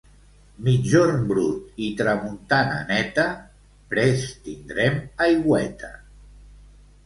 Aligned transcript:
Migjorn 0.67 1.21
brut 1.31 1.83
i 1.89 1.89
tramuntana 1.99 2.81
neta, 2.93 3.27
prest 3.95 4.35
tindrem 4.49 5.01
aigüeta. 5.31 5.95